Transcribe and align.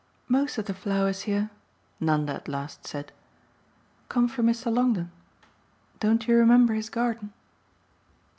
"Most 0.27 0.57
of 0.57 0.65
the 0.65 0.73
flowers 0.73 1.21
here," 1.29 1.51
Nanda 1.99 2.33
at 2.33 2.47
last 2.47 2.87
said, 2.87 3.11
"come 4.09 4.27
from 4.27 4.47
Mr. 4.47 4.73
Longdon. 4.73 5.11
Don't 5.99 6.27
you 6.27 6.35
remember 6.35 6.73
his 6.73 6.89
garden?" 6.89 7.33